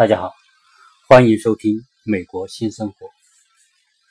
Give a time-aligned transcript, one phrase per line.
[0.00, 0.32] 大家好，
[1.10, 3.06] 欢迎收听《美国新生活》。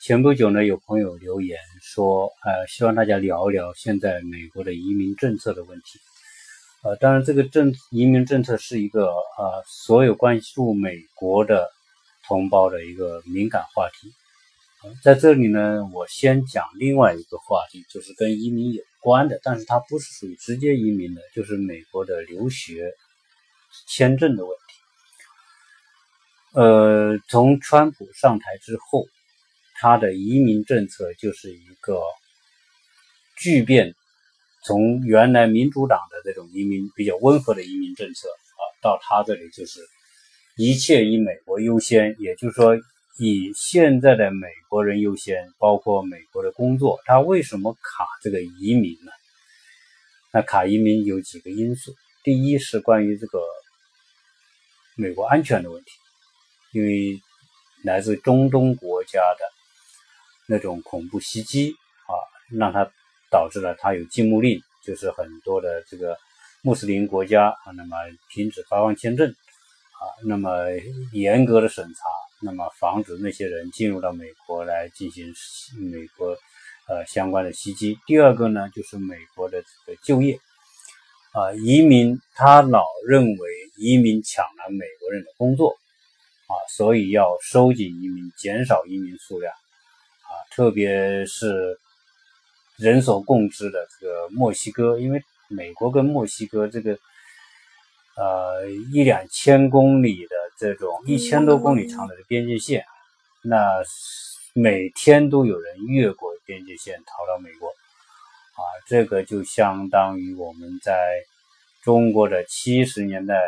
[0.00, 5.98] 前不久呢，有朋友留言说，呃，希望大家聊一聊现在美国的移民政策的问题。
[6.84, 11.68] 呃，当然，这个政移民政策是一个呃，所有关注美国的
[12.28, 14.12] 同胞的一个敏感话题。
[15.02, 22.92] 在这里呢，我先讲另外一个话题，就是跟移民有关的，但是它不是属于直接移民的，就是美国的留学
[23.88, 24.69] 签证的问题。
[26.52, 29.06] 呃，从川普上台之后，
[29.76, 32.02] 他的移民政策就是一个
[33.36, 33.94] 巨变，
[34.64, 39.80] 从原来民主党的这种移民比较温和的移民政策啊，到他这里就是
[40.56, 42.76] 一切以美国优先，也就是说
[43.20, 46.98] 以现在的美国人优先，包括美国的工作。
[47.04, 49.12] 他为什么卡这个移民呢？
[50.32, 53.40] 那卡移民有几个因素，第一是关于这个
[54.96, 55.90] 美国安全的问题。
[56.72, 57.20] 因为
[57.82, 59.44] 来自中东国家的
[60.46, 61.70] 那种恐怖袭击
[62.06, 62.12] 啊，
[62.50, 62.88] 让他
[63.30, 66.16] 导致了他有禁牧令，就是很多的这个
[66.62, 67.96] 穆斯林国家啊，那么
[68.30, 70.66] 停止发放签证啊，那么
[71.12, 72.00] 严格的审查，
[72.42, 75.32] 那么防止那些人进入到美国来进行
[75.78, 76.36] 美国
[76.88, 77.98] 呃相关的袭击。
[78.06, 80.38] 第二个呢，就是美国的这个就业
[81.32, 85.79] 啊，移民他老认为移民抢了美国人的工作。
[86.50, 91.78] 啊，所以要收紧移民，减少移民数量，啊，特别是
[92.76, 96.98] 人所共知的这个墨西哥，因为美国跟墨西哥这个
[98.16, 102.84] 呃一两千公里的这种一千多公里长的边界线，
[103.44, 103.80] 那
[104.52, 111.22] 每天都有人越过边界线逃到美国，啊，这个就相当于我们在
[111.84, 113.40] 中国的七十年代。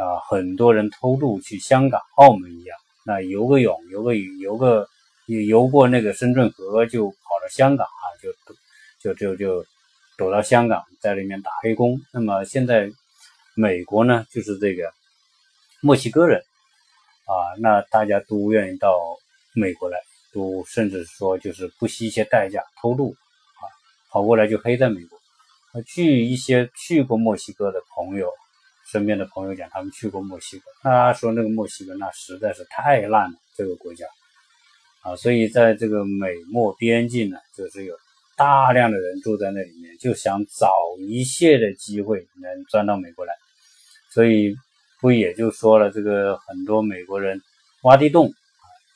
[0.00, 4.88] 啊，很多人偷渡去香港、澳门一样，那游个泳、游个游个
[5.26, 9.66] 游过那个深圳河就跑到香港啊，就就就就
[10.16, 12.00] 躲到香港，在里面打黑工。
[12.14, 12.90] 那么现在
[13.54, 14.90] 美国呢，就是这个
[15.82, 16.40] 墨西哥人
[17.26, 18.96] 啊，那大家都愿意到
[19.54, 19.98] 美国来，
[20.32, 23.68] 都甚至说就是不惜一些代价偷渡啊，
[24.10, 25.18] 跑过来就黑在美国。
[25.84, 28.32] 据一些去过墨西哥的朋友。
[28.90, 34.04] 身边的朋友讲，他们去过墨西哥，他说那个墨西哥那实在是太烂了，这个国家
[35.02, 37.94] 啊，所以在这个美墨边境呢，就是有
[38.36, 40.72] 大量的人住在那里面，就想找
[41.08, 43.32] 一切的机会能钻到美国来，
[44.12, 44.54] 所以
[45.00, 47.40] 不也就说了，这个很多美国人
[47.82, 48.32] 挖地洞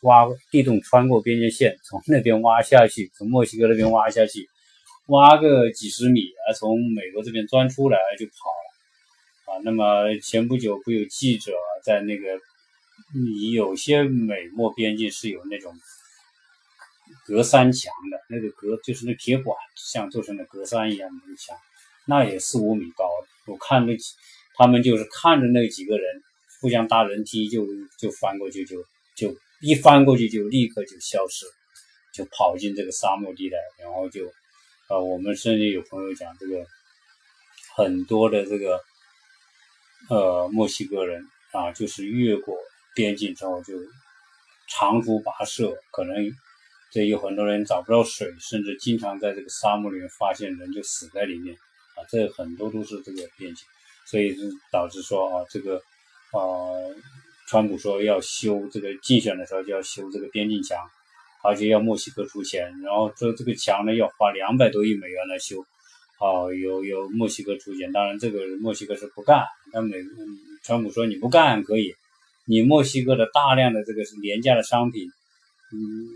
[0.02, 4.48] 挖地洞穿过边界线，从那边挖下去，从墨西哥那边挖下去，
[5.06, 8.63] 挖个几十米啊，从美国这边钻出来就跑。
[9.62, 11.52] 那么前不久不有记者
[11.84, 12.40] 在那个，
[13.52, 15.74] 有些美墨边境是有那种
[17.26, 21.56] 隔山墙的，那个隔就是那铁管像做成了隔山一样的那个墙，
[22.06, 23.04] 那也四五米高。
[23.46, 23.96] 我看那
[24.56, 26.22] 他们就是看着那几个人
[26.60, 27.66] 互相搭人梯就
[27.98, 31.46] 就翻过去，就就一翻过去就立刻就消失，
[32.14, 34.26] 就跑进这个沙漠地带，然后就
[34.88, 36.64] 啊，我们甚至有朋友讲这个
[37.76, 38.80] 很多的这个。
[40.10, 42.54] 呃，墨西哥人啊，就是越过
[42.94, 43.72] 边境之后就
[44.68, 46.14] 长途跋涉，可能
[46.90, 51.54] 这有很多人找不到水，甚至经常在这个沙漠里面发现人就死在里面
[51.96, 53.64] 啊，这很多都是这个边境，
[54.06, 54.36] 所以
[54.70, 55.76] 导致说啊，这个
[56.32, 56.40] 啊，
[57.48, 60.78] 川普说要修这个竞选的时候就要修这个边境墙，
[61.42, 65.64] 而且要墨西哥出钱，然后这这个墙呢要花两百多亿美元来修。
[66.20, 69.44] 哦，有有墨西哥出钱，当然这个墨西哥是不干。
[69.72, 69.96] 那美
[70.62, 71.92] 川普说你不干可以，
[72.46, 75.06] 你墨西哥的大量的这个是廉价的商品，
[75.72, 76.08] 嗯，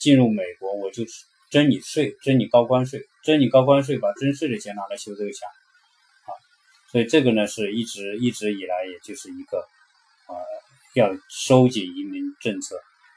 [0.00, 1.04] 进入美国我就
[1.50, 5.48] 征你税，征你高关税，征你高关税，把征税的钱拿来修这个墙，
[6.26, 6.30] 啊，
[6.90, 9.58] 所以这个呢是一直一直以来也就是一个
[10.26, 10.34] 呃
[10.96, 12.76] 要收紧移民政策。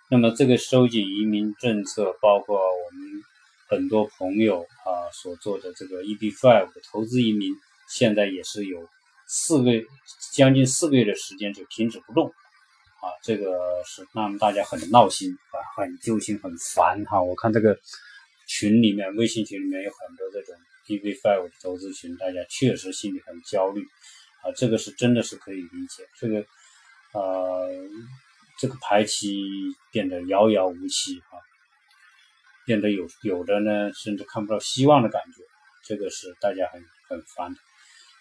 [0.10, 3.24] 那么这个收紧移民政策包括我们。
[3.68, 7.54] 很多朋友啊所做的这个 EB-5 的投资移民，
[7.90, 8.88] 现在也是有
[9.28, 9.72] 四个
[10.32, 17.22] 将近四个月的时间就停止不动，啊，这个是让大家很闹心啊，很揪心，很烦哈。
[17.22, 17.78] 我看这个
[18.48, 20.56] 群里面，微信群里面有很多这种
[20.88, 23.82] EB-5 的投资群，大家确实心里很焦虑
[24.44, 26.46] 啊，这个是真的是可以理解，这个
[27.14, 27.70] 呃，
[28.58, 29.44] 这个排期
[29.92, 31.36] 变得遥遥无期啊。
[32.68, 35.42] 变得有有的呢，甚至看不到希望的感觉，
[35.86, 37.58] 这个是大家很很烦的。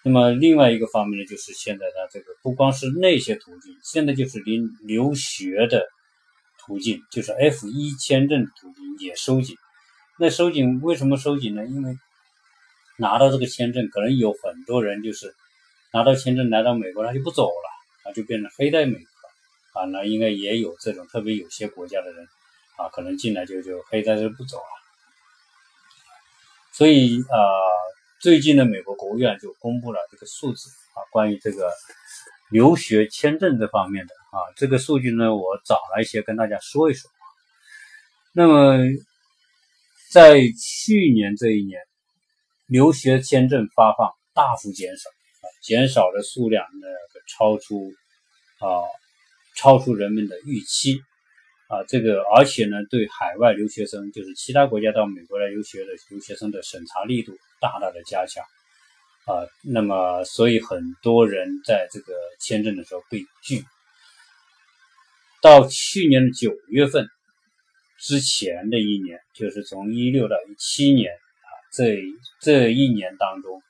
[0.05, 5.85] 那么另外一个方面呢，就是现在它这个不光是那些途径，现在就是连留学的
[6.61, 9.57] 途径，就是 F 一签证途径也收紧。
[10.21, 11.67] 那收紧为什么收紧呢？
[11.67, 11.97] 因为
[12.99, 15.35] 拿到这个签证，可能有很多人就是
[15.93, 17.69] 拿到签证来到美国，他就不走了，
[18.05, 19.85] 他就变成黑带美国啊。
[19.87, 22.27] 那应该也有这种，特别有些国家的人
[22.77, 24.65] 啊，可能进来就就黑在这不走了。
[26.73, 27.39] 所以啊。
[28.19, 31.71] 最近呢，美国国务院就公布了这个数字啊，关于这个
[32.51, 37.11] 留学签证这方面的啊，这个数据呢，我找了一些跟大家说一说。
[38.33, 38.79] 那么，
[40.11, 41.79] 在去年这一年，
[42.67, 46.89] 留学签证发放大幅减少啊，减少的数量呢，
[47.29, 47.93] 超出
[48.61, 48.81] 啊，
[49.55, 51.03] 超出人们的预期
[51.69, 57.37] 啊，这个而且呢，对海外留学生，就是其他国家到美国来留学的留学生的审查力度。
[57.59, 58.45] 大大的加强
[59.25, 63.65] 啊，那么所以很多人在这个签证的时候被拒。
[65.41, 67.09] 到去年的九月份
[67.99, 71.99] 之前的一年，就是从一六到一七年啊，这
[72.43, 73.63] 这一年当中，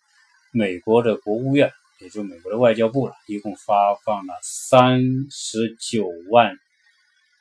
[0.52, 1.70] 美国的国务院，
[2.00, 5.00] 也就美国的外交部了，一共发放了三
[5.30, 6.58] 十九万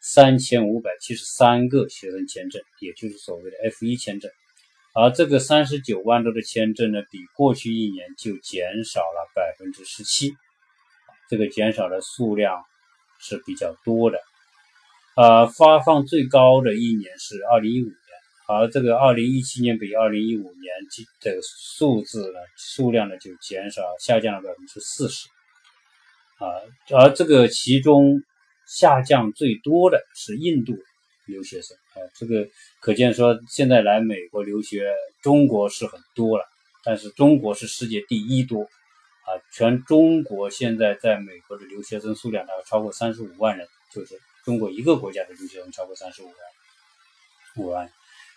[0.08, 4.30] 三千五百七十三个学生签证，也就是所谓的 F 一签证。
[4.94, 10.32] 而这个三十九万多的签证呢，比过去一年就减少了百分之十七，
[11.28, 12.64] 这个减少的数量
[13.20, 14.20] 是比较多的。
[15.16, 17.98] 呃，发放最高的一年是二零一五年，
[18.48, 20.72] 而这个二零一七年比二零一五年
[21.20, 25.28] 这个数字呢，数量呢就减少下降了百分之四十。
[26.38, 26.46] 啊，
[26.96, 28.22] 而这个其中
[28.68, 30.74] 下降最多的是印度。
[31.28, 32.48] 留学生啊，这个
[32.80, 36.46] 可见说，现在来美国留学，中国是很多了，
[36.84, 39.34] 但是中国是世界第一多啊！
[39.52, 46.36] 全中国现在在美国的留学生数量大概超过三十五万人，就是中国一个国家的留学生超过三十五万
[47.56, 47.92] 五万。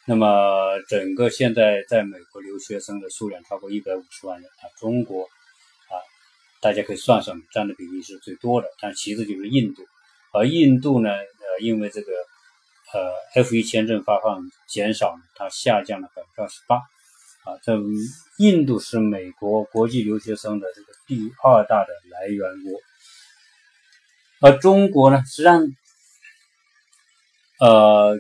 [0.07, 4.65] 那么整个现在在美国留学生的数量超过一百五十万人啊！
[4.81, 6.01] 中国啊，
[6.63, 9.83] 大家可以算算，占的比例是最多的，但其次就是印度，
[10.33, 12.13] 而印度呢，呃，因为这个。
[12.91, 16.77] 呃，F 一签证发放减少，它下降了百分之二十八。
[16.77, 17.79] 啊，这
[18.39, 22.81] 印度是美国国际留学生的这个第二大的来源国。
[24.41, 25.63] 而中国呢，实际上，
[27.61, 28.19] 呃，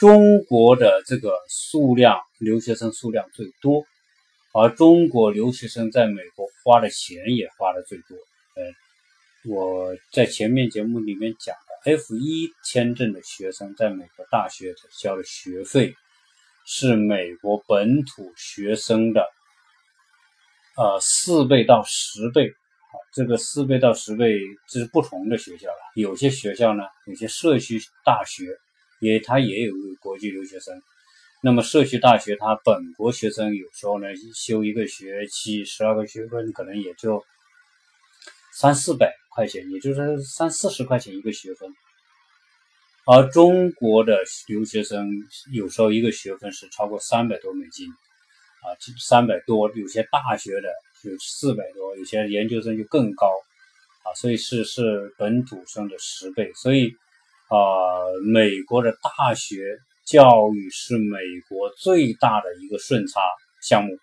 [0.00, 3.84] 中国的这个数量留学生数量最多，
[4.52, 8.16] 而中国留学生在美国花的钱也花的最多。
[8.56, 8.72] 呃，
[9.46, 11.92] 我在前面节目里面讲的。
[11.98, 15.94] F 一签证的学生在美国大学交的学费
[16.64, 19.28] 是美国本土学生的
[20.78, 22.50] 呃四倍到十倍，
[23.12, 25.76] 这个四倍到十倍这是不同的学校了。
[25.94, 28.46] 有些学校呢，有些社区大学
[29.00, 30.80] 也它也有国际留学生。
[31.42, 37.22] 那么社区大学它本国学生有时候呢修一个学期十二个学分，可能也就
[38.54, 39.14] 三四百。
[39.34, 41.68] 块钱，也就是三四十块钱一个学分，
[43.04, 44.16] 而中国的
[44.46, 45.10] 留学生
[45.52, 50.68] 有时候一个学分是超过三百多美金，啊，三百多，有些大学的
[51.02, 53.26] 有四百多，有些研究生就更高，
[54.04, 56.94] 啊，所以是是本土生的十倍，所以
[57.48, 57.58] 啊，
[58.32, 63.20] 美国的大学教育是美国最大的一个顺差
[63.60, 63.98] 项目，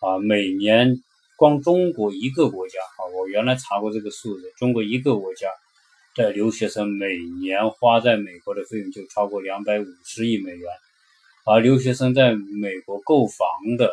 [0.00, 1.02] 啊，每年。
[1.40, 5.48] 光中国一个国家啊，我原来查过这个数字，中国一个国家
[6.14, 10.68] 的留学生每年花在美国的费用就超过两百五十亿美元，
[11.46, 13.90] 而留学生在美国购房的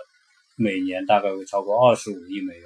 [0.57, 2.65] 每年大概会超过二十五亿美元，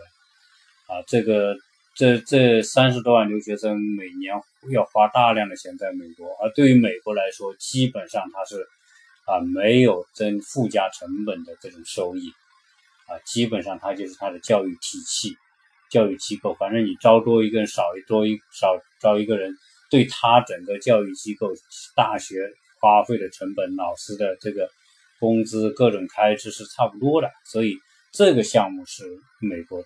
[0.88, 1.56] 啊，这个
[1.94, 4.34] 这这三十多万留学生每年
[4.74, 8.68] 要花大量的钱在美国，而对于美国来说，基本上它是
[9.28, 12.34] 啊没有增附加成本的这种收益。
[13.12, 15.36] 啊，基本上它就是它的教育体系、
[15.90, 19.54] 教育机构，反正你招多一个人，少一多一少招一个人，
[19.90, 21.52] 对他整个教育机构、
[21.94, 22.50] 大学
[22.80, 24.70] 花费的成本、老师的这个
[25.20, 27.30] 工资、各种开支是差不多的。
[27.44, 27.76] 所以
[28.14, 29.04] 这个项目是
[29.42, 29.84] 美国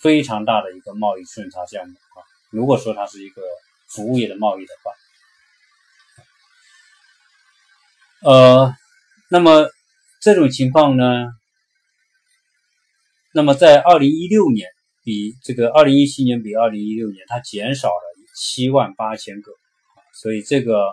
[0.00, 2.18] 非常大的一个贸易顺差项目啊。
[2.50, 3.40] 如果说它是一个
[3.86, 4.92] 服务业的贸易的话，
[8.32, 8.74] 呃，
[9.30, 9.68] 那么
[10.20, 11.28] 这种情况呢？
[13.32, 14.68] 那么在二零一六年，
[15.04, 17.94] 比这个二零一七年比二零一六年，它减少了
[18.36, 19.52] 七万八千个，
[20.14, 20.86] 所以这个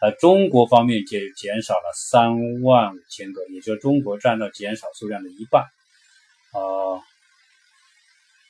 [0.00, 7.02] 呃中国方面就减少了三万五千个，也就是中国占到减少数量的一半啊。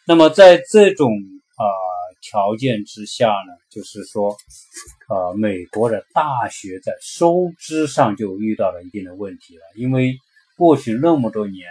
[0.06, 1.12] 那么在这种
[1.56, 1.64] 啊
[2.20, 4.37] 条件之下呢，就是说，
[5.08, 10.16] 呃，美国的大学在收支上就遇到了一定的问题了，因为
[10.56, 11.66] 过去那么多年，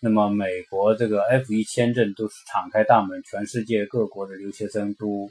[0.00, 5.30] 那么美国这个 F 一签证都是敞开大门，全世界各国的留学生都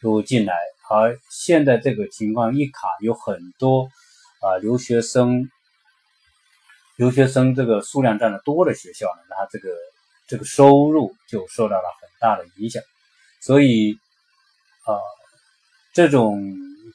[0.00, 0.54] 都进来，
[0.88, 3.88] 而现在这个情况一卡，有很多
[4.40, 5.48] 啊留学生。
[6.96, 9.70] 留学生这个数量占的多的学校呢，它这个
[10.26, 12.82] 这个收入就受到了很大的影响，
[13.40, 13.94] 所以
[14.84, 15.00] 啊，
[15.94, 16.44] 这种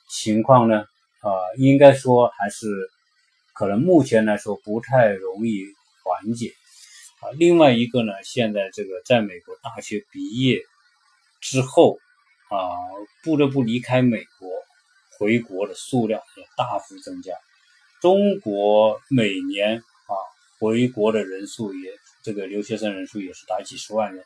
[0.07, 0.81] 情况呢，
[1.21, 2.67] 啊，应该说还是
[3.55, 5.63] 可能目前来说不太容易
[6.03, 6.51] 缓解。
[7.21, 7.31] 啊。
[7.37, 10.61] 另外一个呢，现在这个在美国大学毕业
[11.41, 11.97] 之后
[12.49, 12.57] 啊，
[13.23, 14.49] 不得不离开美国
[15.17, 17.33] 回国的数量也大幅增加，
[18.01, 20.15] 中国每年啊。
[20.57, 21.91] 回国的人数也，
[22.23, 24.23] 这个留学生人数也是达几十万人，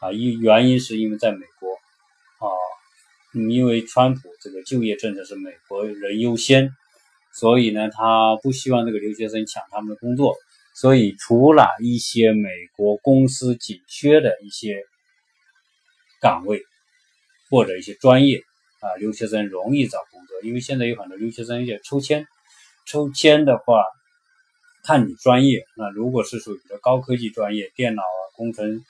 [0.00, 1.70] 啊，一原因是因为在美国，
[2.44, 2.50] 啊，
[3.32, 6.74] 因为川普这个就业政策是美国人优先，
[7.32, 10.36] 所以呢，他不希望这个留学生抢他们的工作，
[10.80, 14.82] 所以除了一些美国公司紧缺的一些
[16.20, 16.62] 岗位
[17.50, 18.38] 或者一些专业，
[18.80, 22.26] 啊，留学生容易找工作，因为现在有很多留学生要抽签，
[22.86, 23.84] 抽签的话。
[24.82, 28.82] 看你专业，那如果是属于比较高科技专业，电脑啊、工程、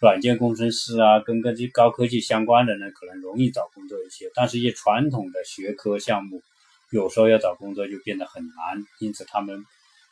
[0.00, 4.28] 软件工程师啊，跟跟这高科技相关的呢，可能容易找工作一些。
[4.34, 6.42] 但是，一些传统的学科项目，
[6.90, 8.84] 有时候要找工作就变得很难。
[8.98, 9.64] 因此，他们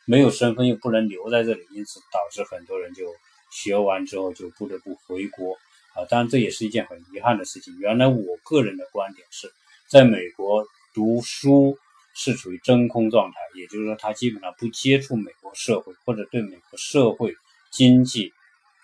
[0.07, 3.05] 没有身份又不能留在这里，因此导致很多人就
[3.51, 5.55] 学完之后就不得不回国
[5.95, 6.05] 啊。
[6.09, 7.77] 当然，这也是一件很遗憾的事情。
[7.79, 9.53] 原来我个人的观点是，
[9.89, 11.77] 在美国读书。
[12.17, 17.35] 是处于真空状态，也就是说，他基本上不接触美国社会，或者对美国社会
[17.73, 18.33] 经济、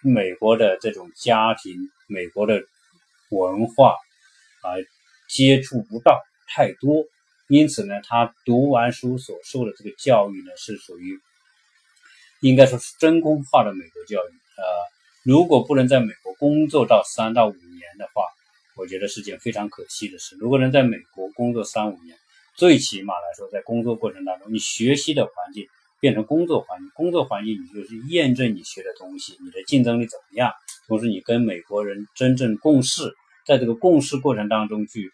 [0.02, 1.76] 美国的这种家庭、
[2.08, 2.60] 美国的
[3.30, 3.94] 文化
[4.62, 4.74] 啊，
[5.28, 7.04] 接触不到太多。
[7.50, 11.18] 因此呢，他读完书所受的这个教育呢，是属于
[12.40, 14.30] 应该说是真空化的美国教育。
[14.56, 14.64] 呃，
[15.24, 18.22] 如果不能在美国工作到三到五年的话，
[18.76, 20.36] 我觉得是件非常可惜的事。
[20.38, 22.16] 如果能在美国工作三五年，
[22.54, 25.66] 最起码来说，在工作过程当中，你学习的环境
[25.98, 30.52] 变成工作环境，工作环境你就是验证你学的东西，你的竞争力怎么样？
[30.86, 33.12] 同时，你跟美国人真正共事，
[33.44, 35.10] 在这个共事过程当中去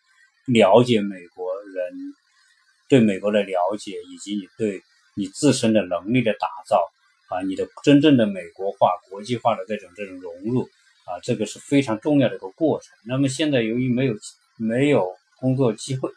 [0.47, 2.14] 了解美国人
[2.88, 4.83] 对美国的了解，以及你对
[5.14, 6.85] 你自身的能力的打造
[7.28, 10.62] 啊，你的真正的美国化、国际化的这种这种融入
[11.05, 12.93] 啊，这个是非常重要的一个过程。
[13.07, 14.14] 那么现在由于没有
[14.57, 16.11] 没有工作机会。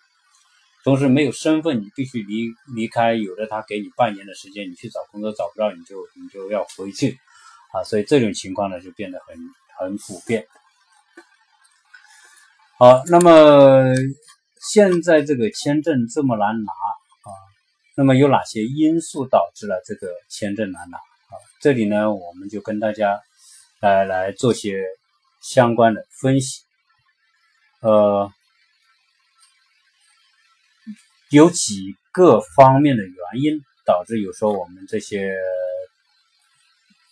[0.82, 3.14] 同时没有身份，你必须离离开。
[3.14, 7.18] 有的他给你半年的时间，你去找工作找不到，你就你就要回去
[7.74, 7.84] 啊。
[7.84, 9.36] 所以这种情况呢，就变得很
[9.78, 10.48] 很普遍。
[12.78, 13.94] 好，那么
[14.60, 17.30] 现在这个签证这么难拿啊，
[17.96, 21.34] 那么有哪些因素导致了这个签证难拿啊？
[21.62, 23.22] 这里呢，我们就跟大家
[23.80, 24.84] 来来做些
[25.42, 26.64] 相关的分析，
[27.82, 28.32] 呃。
[31.32, 35.32] 有几个方面的原因导致有时候我们这些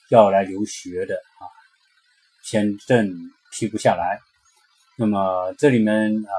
[0.10, 1.46] 要来留学的啊
[2.44, 3.14] 签证
[3.52, 4.20] 批不下来。
[4.98, 6.34] 那么这里面啊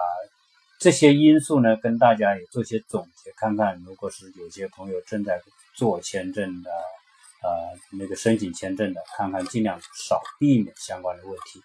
[0.78, 5.40] 这些因素呢，跟大家也做些总结，看看如果是有些朋友正在
[5.74, 11.60] 做签证的呃那个申请签证的，看看尽量少避免相关的问题。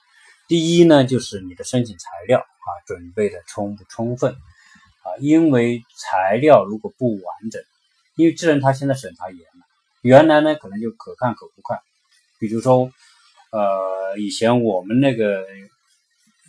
[0.48, 4.36] 第一呢，就是你的申请材料啊准备的充不充分。
[5.04, 7.62] 啊，因为材料如果不完整，
[8.16, 9.66] 因为既然他现在审查严了，
[10.02, 11.78] 原来呢可能就可看可不看。
[12.40, 12.90] 比如说，
[13.52, 15.46] 呃，以前我们那个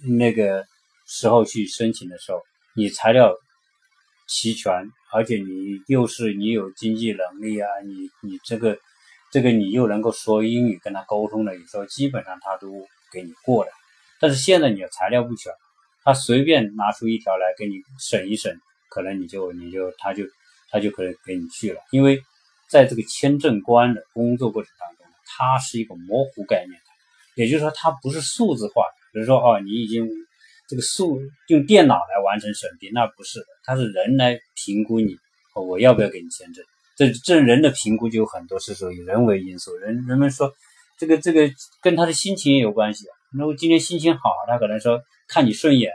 [0.05, 0.65] 那个
[1.05, 2.41] 时候去申请的时候，
[2.75, 3.35] 你材料
[4.29, 4.73] 齐全，
[5.13, 8.79] 而且你又是你有经济能力啊，你你这个
[9.31, 13.71] 这个你又能够说英语跟他沟通的，有时候基本上他都给你过了。
[14.21, 15.53] 但是现在你的材料不全。
[16.07, 20.23] 他随便拿出一条来给你审一审，可能你就你就他就
[20.69, 22.23] 他就可能给你去了，因为
[22.69, 30.07] 在这个签证官的工作过程当中，它是一个模糊概念的，也就是说它不是数字化的，比如说哦，你已经
[30.69, 35.17] 这个数用电脑来完成审批，那不是的，它是人来评估你，
[35.55, 36.65] 我要不要给你签证？
[36.97, 40.53] 这这人的评估就有很多是属于人为因素，人人们说
[40.99, 45.03] 这个这个跟他的心情也有关系，如果今天心情好，他可能说。
[45.27, 45.91] 看你顺眼，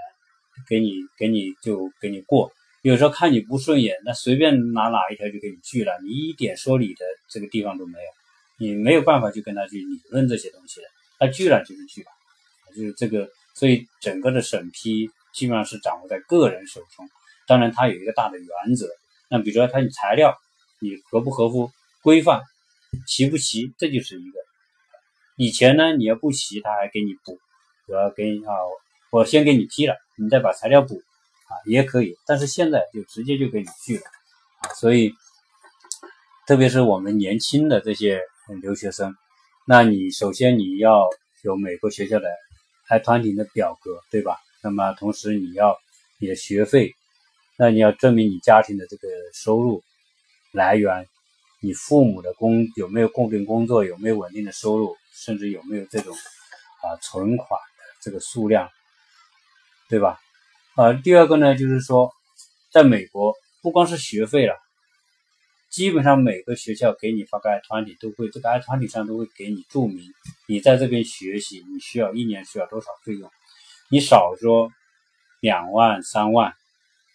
[0.68, 2.50] 给你给你就给你过；
[2.82, 8.10] 有时候看你不顺眼，那随便拿哪一条就给你拒了，你一点说理的这个地方都没有，
[8.58, 10.88] 你没有办法去跟他去理论这些东西的，
[11.20, 12.08] 他拒了就是拒了，
[12.76, 17.10] 就是这个，所以整个的审批基本上是掌握在个人手中。
[17.48, 18.88] 当然，它有一个大的原则。
[19.29, 20.38] 那比如说，它你材料
[20.79, 22.41] 你合不合乎规范，
[23.08, 24.39] 齐不齐，这就是一个。
[25.36, 27.39] 以前呢，你要不齐，他还给你补，
[27.88, 28.53] 我要给啊，
[29.12, 32.15] 我先给你批了，你再把材料补啊，也可以。
[32.25, 34.03] 但是现在就直接就给你拒了，
[34.75, 35.13] 所以
[36.46, 38.22] 特别是我们年轻的这些
[38.62, 39.15] 留学生，
[39.65, 41.08] 那你首先你要
[41.44, 42.27] 有美国学校的
[42.89, 44.36] 开团体的表格，对吧？
[44.62, 45.77] 那么同时你要
[46.19, 46.93] 你的学费。
[47.62, 49.84] 那你要证明你家庭的这个收入
[50.53, 51.05] 来源，
[51.62, 56.15] 你父母的工有没有固定工作，有没有稳定的收入，甚至有没有这种
[56.81, 58.69] 啊存款的这个数量，
[59.89, 60.22] 对吧？
[60.77, 62.13] 呃，第二个呢，就是说，
[62.72, 64.58] 在美国不光是学费了，
[65.70, 70.12] 基本上每个学校给你发个 I 团体都会，这个 I 团体上都会给你注明，
[70.48, 73.30] 你在这边学习你需要一年需要多少费用，
[73.90, 74.72] 你少说
[75.42, 76.54] 两万三万。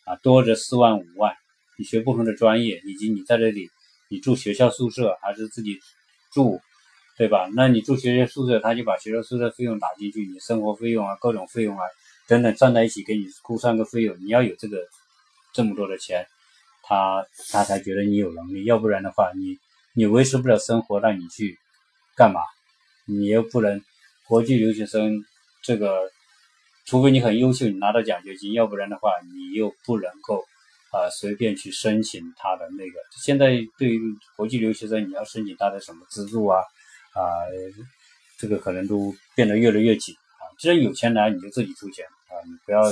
[0.07, 1.35] 啊，多则四万五万，
[1.79, 3.71] 你学不同的专业，以及你在这里，
[4.11, 5.81] 你住学校宿舍还是自己
[6.31, 6.61] 住，
[7.17, 7.49] 对吧？
[7.55, 11.85] 那你住学校宿舍，他就把学校宿舍费用打进去，你生活费用啊，各种费用啊
[12.29, 14.15] 等等算在一起，给你估算个费用。
[14.21, 14.77] 你要有这个
[15.55, 16.27] 这么多的钱，
[16.87, 19.57] 他他才觉得你有能力，要不然的话，你
[19.95, 21.59] 你维持不了生活，让你去
[22.17, 22.41] 干嘛？
[23.07, 23.83] 你又不能
[24.27, 25.25] 国际留学生
[25.63, 26.11] 这个。
[26.87, 30.45] 除非你很优秀，你拿到奖学金，要不然的话，你又不能够
[30.93, 32.99] 啊随便去申请他的那个。
[33.25, 33.99] 现在对于
[34.37, 36.61] 国际留学生，你要申请他的什么资助啊
[37.15, 37.25] 啊，
[38.37, 40.45] 这个可能都变得越来越紧啊。
[40.59, 42.83] 既然有钱来，你就自己出钱啊，你不要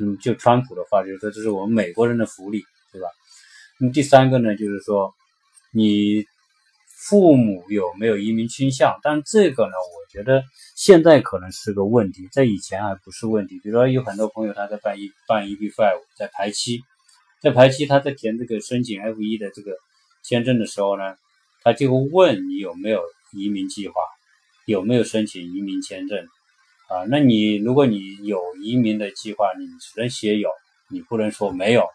[0.00, 3.08] 嗯就川普的话，就是说这是我们美国人的福利，对吧？
[3.80, 5.12] 那么第三个呢，就是说
[5.72, 6.24] 你。
[7.06, 8.98] 父母有没有移民倾向？
[9.02, 10.42] 但这个呢，我觉得
[10.74, 13.60] 现在可能是个问题，在以前还不是问题。
[13.62, 16.80] 比如说，有很多朋友他在办一办 EB five，在排期，
[17.42, 19.76] 在排期，他在填这个申请 F 一的这个
[20.22, 21.14] 签证的时候呢，
[21.62, 23.02] 他就会问你有没有
[23.34, 23.94] 移民计划，
[24.64, 26.26] 有没有申请移民签证
[26.88, 27.04] 啊？
[27.10, 30.48] 那你如果你有移民的计划，你只能写有，
[30.88, 31.86] 你不能说没有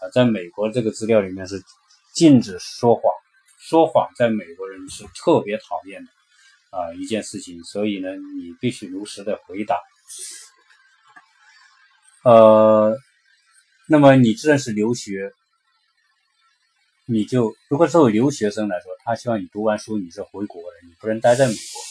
[0.00, 0.08] 啊。
[0.12, 1.62] 在美国这个资料里面是
[2.12, 3.02] 禁止说谎。
[3.60, 6.10] 说谎在美国人是特别讨厌的
[6.70, 9.78] 啊一件事情，所以呢，你必须如实的回答。
[12.24, 12.96] 呃，
[13.88, 15.32] 那么你既然是留学，
[17.04, 21.82] 你就如果作为留学生来说，他希望你读完书你是回国的，你不能待在美国。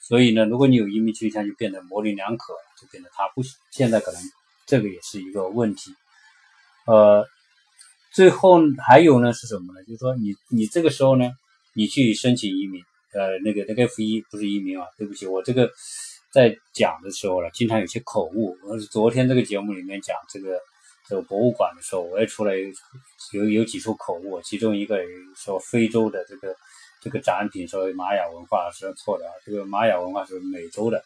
[0.00, 4.22] 所以呢，如果你有移民倾向，就变得模棱两可，就变得他不现在可能
[4.66, 5.94] 这个也是一个问题。
[6.86, 7.26] 呃。
[8.14, 9.82] 最后还有呢是什么呢？
[9.84, 11.30] 就是说你你这个时候呢，
[11.74, 12.78] 你去申请移民，
[13.14, 15.70] 呃，那个那个 F 一不是移民啊，对不起，我这个
[16.30, 18.54] 在讲的时候呢，经常有些口误。
[18.68, 20.60] 我是昨天这个节目里面讲这个
[21.08, 22.52] 这个博物馆的时候，我也出来
[23.32, 24.98] 有有几处口误，其中一个
[25.34, 26.54] 说非洲的这个
[27.00, 31.02] 这个展品说玛雅文化是错的啊，这个玛雅文化是美洲的，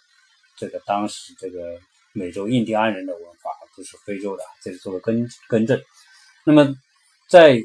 [0.56, 1.78] 这个当时这个
[2.16, 5.80] 美洲印第安人的文化，不是非洲的，这是做个更更正。
[6.44, 6.74] 那么。
[7.28, 7.60] 在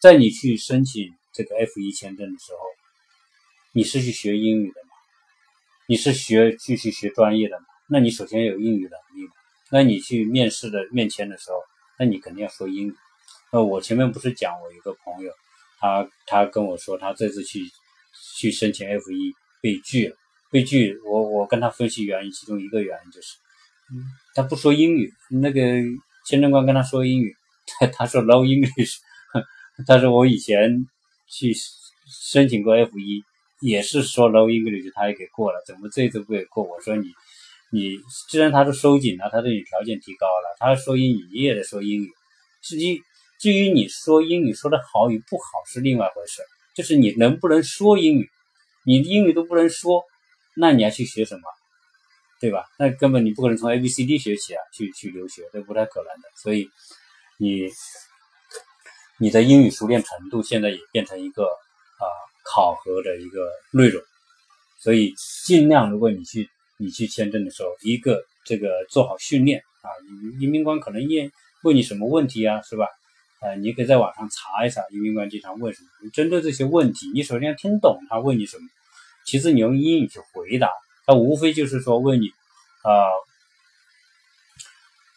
[0.00, 2.58] 在你去申请这个 F 一签证的时候，
[3.74, 4.88] 你是去学英语的吗？
[5.86, 7.66] 你是学继续学专业的吗？
[7.86, 9.34] 那你首先有英语能力吗？
[9.70, 11.58] 那你去面试的面签的时候，
[11.98, 12.94] 那你肯定要说英语。
[13.52, 15.30] 那我前面不是讲我一个朋友，
[15.78, 17.60] 他他跟我说他这次去
[18.38, 20.16] 去申请 F 一被拒了，
[20.50, 20.98] 被拒。
[21.04, 23.36] 我我跟他分析原因，其中一个原因就是，
[24.34, 25.60] 他不说英语，那个
[26.26, 27.34] 签证官跟他说英语。
[27.66, 28.96] 他他说 No English，
[29.86, 30.86] 他说我以前
[31.28, 31.54] 去
[32.30, 33.22] 申请过 F 一，
[33.60, 36.64] 也是说 No English，他也给过了，怎么这次不给过？
[36.64, 37.06] 我说你
[37.72, 37.96] 你
[38.28, 42.10] 既然他都收紧了，他对你条件提高了，他说英语你也得说英语。
[42.62, 43.00] 至于
[43.38, 46.42] 至于你说英语说的好与不好是另外一回事，
[46.74, 48.28] 就是你能不能说英语，
[48.84, 50.02] 你英语都不能说，
[50.56, 51.42] 那你还去学什么？
[52.42, 52.66] 对吧？
[52.78, 56.68] 那根本你不可能从 A B C D 学起啊，去去留学，这不太可能的，所以。
[57.38, 57.66] 你
[59.18, 62.06] 你的英语熟练程度现在也变成一个啊
[62.44, 64.00] 考核的一个内容，
[64.78, 65.12] 所以
[65.44, 69.90] 尽量如果你去你去签证的时候，一个这个做好训练啊，
[70.40, 71.32] 移民官可能问
[71.64, 72.86] 问你什么问题啊，是吧？
[73.40, 78.62] 呃，你可以在网上查一查移民官经常问什么，针对这些问题，你首先要听懂他问你什么，
[79.26, 80.70] 其次你用英语去回答，
[81.14, 82.28] 无非就是说问你
[82.82, 82.90] 啊。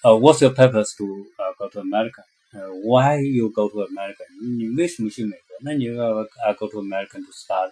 [0.03, 1.05] 呃，What's your purpose to
[1.37, 2.23] 呃 go to America？
[2.53, 4.23] 呃，Why you go to America？
[4.57, 5.57] 你为什么去美国？
[5.63, 7.71] 那你要 I go to America to study。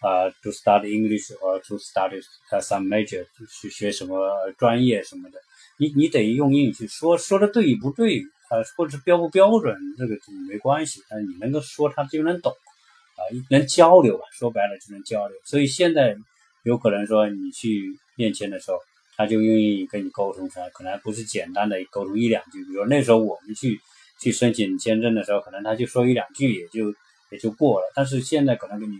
[0.00, 2.22] 啊，to study English or to study
[2.62, 3.26] some major
[3.60, 5.38] 去学什么专业什么的，
[5.78, 10.16] 你你得用英语去说，说的对与不对啊，或者是标不标准，这个
[10.48, 15.36] 没关系，但你能够说，他就能懂啊，能交流吧，说白了就能交流。
[15.44, 16.16] 所以现在
[16.62, 18.78] 有可能说你去面签的时候，
[19.16, 22.64] 他就愿意跟你沟通出来，可能不是简单的沟通一两句。
[22.64, 23.80] 比如那时候我们去
[24.18, 26.94] 去申请签证的时候，可能他就说一两句也就
[27.30, 28.98] 也就过了，但是现在可能跟你。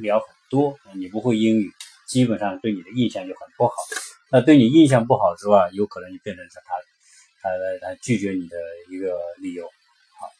[0.00, 1.70] 聊很多，你不会英语，
[2.06, 3.74] 基本上对你的印象就很不好。
[4.30, 6.74] 那对你印象不好之外，有可能就变成是他，
[7.42, 8.56] 他他拒绝你的
[8.90, 9.66] 一个理由。
[9.66, 10.30] 好，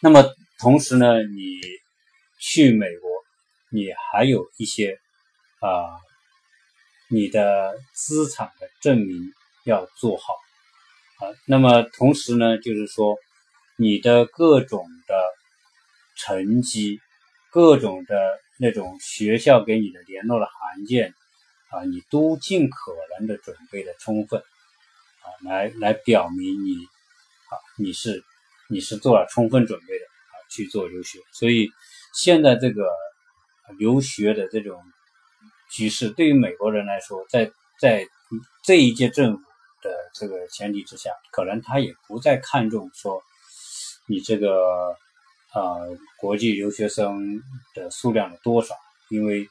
[0.00, 0.24] 那么
[0.58, 1.60] 同时呢，你
[2.38, 3.10] 去美国，
[3.70, 4.98] 你还有一些
[5.66, 5.96] 啊，
[7.08, 9.32] 你的资产的证明
[9.64, 10.34] 要做好。
[11.20, 13.16] 啊，那么同时呢，就是说
[13.76, 15.14] 你的各种的
[16.16, 17.00] 成绩。
[17.50, 21.14] 各种的那种学校给你的联络的函件
[21.70, 28.24] 啊，你都尽可能的准备的充分啊，来来表明你啊你是
[28.68, 31.20] 你是做了充分准备的啊去做留学。
[31.32, 31.70] 所以
[32.12, 32.90] 现在这个
[33.78, 34.82] 留学的这种
[35.74, 38.06] 局势，对于美国人来说，在在
[38.62, 39.42] 这一届政府
[39.82, 43.22] 的这个前提之下，可能他也不再看重说
[44.06, 44.96] 你这个。
[45.54, 45.86] 啊，
[46.18, 47.40] 国际留学生
[47.76, 48.74] 的数量的多少？
[49.08, 49.48] 因为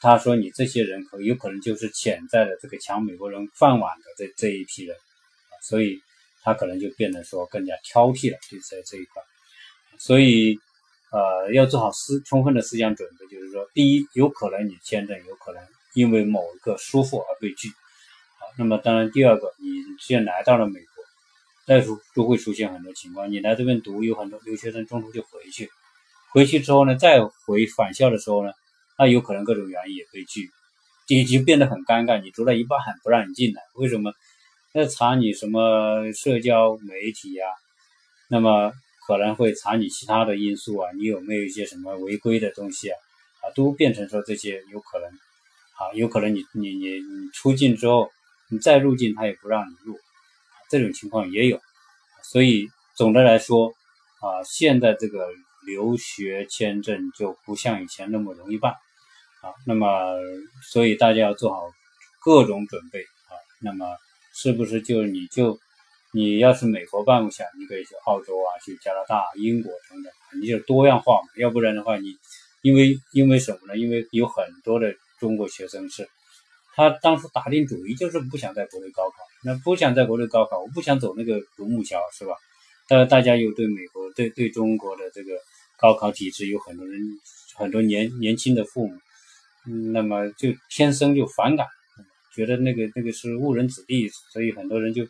[0.00, 4.96] 他说你这些人可有可能就是潜在的这个抢美国人饭碗的这这一批人，
[5.60, 6.00] 所以
[6.44, 9.20] 他可能就变得说更加挑剔了，就在这一块。
[9.98, 10.60] 所以
[11.12, 15.62] 呃，要做好思充分的思想准备，就是说，第一，有可能你签证有可能
[15.94, 19.68] 因为某一个疏忽而被拒，啊，那么当然第二个，你
[20.00, 20.86] 既然来到了美国。
[21.64, 25.70] 再出就会出现很多情况，你来这边读，有很多留学生中途就回去，
[26.32, 28.50] 回去之后呢，再回返校的时候呢，
[28.98, 30.50] 那有可能各种原因也被拒，
[31.06, 32.20] 就就变得很尴尬。
[32.20, 34.12] 你读了一半不让你进来，为什么？
[34.74, 37.46] 那查你什么社交媒体呀？
[38.28, 38.72] 那么
[39.06, 42.96] 可能会查你其他的因素啊，你有没有一些什么违规的东西啊？
[43.42, 48.10] 啊，都变成说这些有可能，啊，有可能你你你你出境之后，
[48.50, 49.98] 你再入境他也不让你入。
[50.70, 51.60] 这种情况也有，
[52.22, 53.74] 所以总的来说，
[54.20, 55.28] 啊，现在这个
[55.66, 58.72] 留学签证就不像以前那么容易办，
[59.42, 60.16] 啊，那么
[60.72, 61.60] 所以大家要做好
[62.20, 63.36] 各种准备啊。
[63.60, 63.84] 那么
[64.32, 65.58] 是不是就你就
[66.12, 71.28] 你要是美国办不下，你可以去澳洲啊，去加拿大、英国等等，你就多样化嘛。
[71.36, 72.14] 要不然的话，你
[72.62, 73.76] 因为因为什么呢？
[73.76, 76.08] 因为有很多的中国学生是。
[76.74, 82.34] 他当初打定主意就是不想在国内高考，那不想在国内高考，我不想走那个独木桥，是吧？
[82.88, 85.34] 但大家又对美国、对对中国的这个
[85.76, 86.98] 高考体制有很多人、
[87.56, 88.94] 很多年年轻的父母，
[89.92, 91.66] 那么就天生就反感，
[92.34, 95.04] 觉得那个那个是误人子弟，所以很多人就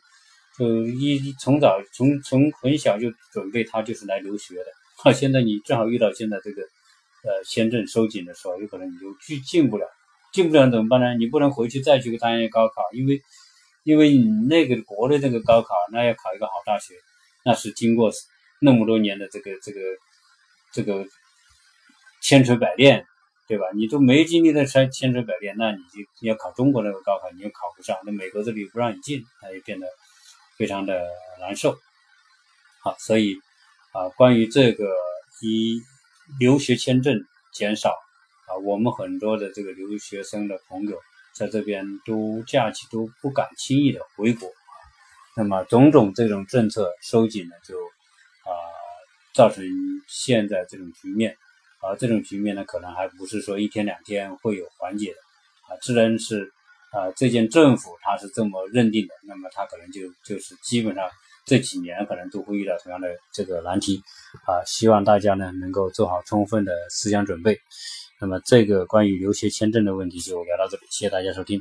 [0.59, 4.67] 就一从早从从很小就准备他就是来留学的。
[5.05, 9.87] 啊， 现在你正好遇到现在这个呃签证收紧的时候，有可能你就去进不了。
[10.33, 11.15] 进不了怎么办呢？
[11.15, 13.21] 你不能回去再去参加高考，因为，
[13.85, 16.95] 因为你那个国内这个高考，那要考一个好大学，
[17.45, 18.11] 那是经过
[18.61, 19.81] 那么多年的这个这个
[20.73, 21.05] 这个
[22.23, 23.05] 千锤百炼，
[23.47, 23.67] 对吧？
[23.75, 29.87] 你都没经历那千千锤百炼，那你就要考中国那个高考，你又考不上，那美国这里不让你进，那就变得
[30.63, 31.05] 非常的
[31.41, 31.77] 难受。
[32.85, 33.35] 好，所以
[33.93, 34.95] 啊，关于这个
[35.41, 35.83] 一
[36.39, 37.19] 留学签证
[37.53, 37.91] 减少。
[38.47, 40.97] 啊，我们很多的这个留学生的朋友
[41.35, 44.49] 在这边都假期都不敢轻易的回国，
[45.37, 48.55] 那么种种这种政策收紧呢，就啊
[49.35, 49.65] 造成
[50.07, 51.37] 现在这种局面，
[51.81, 55.19] 啊这种局面呢，可能还不是说一天两天会有缓解的
[55.75, 56.53] 啊，自然是
[56.93, 61.09] 啊这件政府他是这么认定的，那么他可能就就是基本上
[61.45, 64.01] 这几年可能都会遇到同样的这个难题
[64.47, 67.59] 啊，希望大家呢能够做好充分的思想准备。
[68.21, 71.61] 那么，这个关于留学签证的问题就聊到这里，谢谢大家收听。